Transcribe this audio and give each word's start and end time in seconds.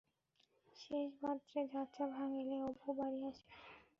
শেষ 0.75 1.09
বাত্রে 1.21 1.59
যাত্রা 1.73 2.05
ভাঙিলে 2.15 2.57
অপু 2.69 2.89
বাড়ি 2.97 3.19
আসে। 3.29 3.47